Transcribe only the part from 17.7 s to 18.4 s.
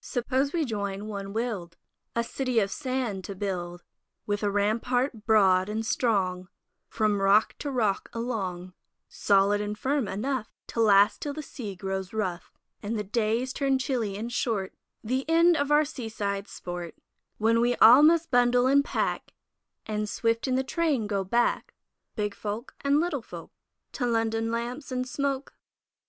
all must